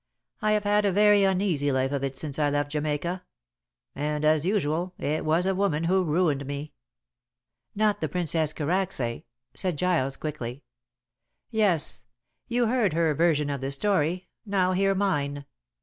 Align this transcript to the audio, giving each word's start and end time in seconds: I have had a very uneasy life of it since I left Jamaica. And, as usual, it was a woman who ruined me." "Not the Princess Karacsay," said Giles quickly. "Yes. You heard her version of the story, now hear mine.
I 0.41 0.53
have 0.53 0.63
had 0.63 0.83
a 0.83 0.91
very 0.91 1.23
uneasy 1.23 1.71
life 1.71 1.91
of 1.91 2.03
it 2.03 2.17
since 2.17 2.39
I 2.39 2.49
left 2.49 2.71
Jamaica. 2.71 3.23
And, 3.93 4.25
as 4.25 4.47
usual, 4.47 4.95
it 4.97 5.23
was 5.23 5.45
a 5.45 5.53
woman 5.53 5.83
who 5.83 6.03
ruined 6.03 6.47
me." 6.47 6.73
"Not 7.75 8.01
the 8.01 8.09
Princess 8.09 8.51
Karacsay," 8.51 9.25
said 9.53 9.77
Giles 9.77 10.17
quickly. 10.17 10.63
"Yes. 11.51 12.03
You 12.47 12.65
heard 12.65 12.93
her 12.93 13.13
version 13.13 13.51
of 13.51 13.61
the 13.61 13.69
story, 13.69 14.27
now 14.43 14.71
hear 14.71 14.95
mine. 14.95 15.45